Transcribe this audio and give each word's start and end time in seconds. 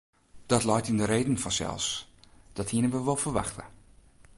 Dat 0.51 0.63
leit 0.69 0.87
yn 0.91 0.97
de 0.97 1.05
reden 1.05 1.37
fansels, 1.39 2.11
dat 2.53 2.69
hienen 2.69 2.91
we 2.91 2.97
wol 2.97 3.17
ferwachte. 3.23 3.63